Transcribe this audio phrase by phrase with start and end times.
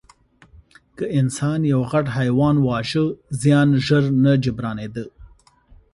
[0.97, 3.05] که انسان یو غټ حیوان واژه،
[3.41, 5.05] زیان ژر نه جبرانېده.